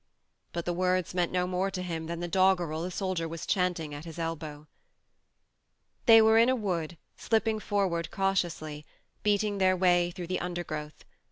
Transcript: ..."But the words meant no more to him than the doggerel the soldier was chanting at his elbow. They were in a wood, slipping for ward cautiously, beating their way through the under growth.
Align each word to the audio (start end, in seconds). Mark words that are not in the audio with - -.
..."But 0.53 0.65
the 0.65 0.73
words 0.73 1.13
meant 1.13 1.31
no 1.31 1.45
more 1.45 1.69
to 1.69 1.83
him 1.83 2.07
than 2.07 2.21
the 2.21 2.27
doggerel 2.27 2.81
the 2.81 2.89
soldier 2.89 3.27
was 3.27 3.45
chanting 3.45 3.93
at 3.93 4.03
his 4.03 4.17
elbow. 4.17 4.65
They 6.07 6.23
were 6.23 6.39
in 6.39 6.49
a 6.49 6.55
wood, 6.55 6.97
slipping 7.17 7.59
for 7.59 7.87
ward 7.87 8.09
cautiously, 8.09 8.83
beating 9.21 9.59
their 9.59 9.77
way 9.77 10.09
through 10.09 10.25
the 10.25 10.39
under 10.39 10.63
growth. 10.63 11.03